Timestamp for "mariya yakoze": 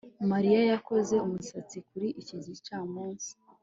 0.31-1.15